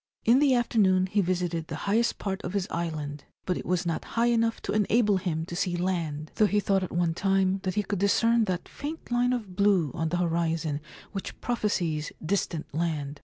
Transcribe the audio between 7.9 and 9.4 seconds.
discern that faint line